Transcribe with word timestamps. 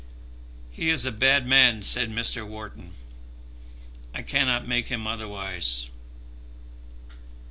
"He 0.71 0.89
is 0.89 1.05
a 1.05 1.11
bad 1.11 1.45
man," 1.45 1.83
said 1.83 2.09
Mr. 2.09 2.43
Wharton. 2.43 2.93
"I 4.15 4.23
cannot 4.23 4.67
make 4.67 4.87
him 4.87 5.05
otherwise." 5.05 5.91